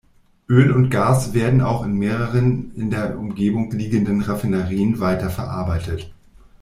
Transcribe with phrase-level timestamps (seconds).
[0.49, 6.11] Öl und Gas werden auch in mehreren in der Umgebung liegenden Raffinerien weiterverarbeitet.